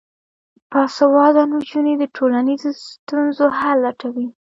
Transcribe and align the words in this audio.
باسواده 0.71 1.43
نجونې 1.51 1.93
د 1.97 2.03
ټولنیزو 2.15 2.69
ستونزو 2.85 3.45
حل 3.57 3.77
لټوي. 3.83 4.27